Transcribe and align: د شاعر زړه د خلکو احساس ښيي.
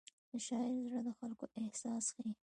د 0.31 0.33
شاعر 0.45 0.71
زړه 0.85 1.01
د 1.07 1.09
خلکو 1.19 1.45
احساس 1.59 2.05
ښيي. 2.15 2.31